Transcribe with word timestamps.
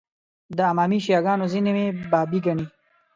د 0.57 0.57
امامي 0.71 0.99
شیعه 1.05 1.21
ګانو 1.25 1.45
ځینې 1.53 1.71
مې 1.75 1.85
بابي 2.11 2.39
ګڼي. 2.45 2.65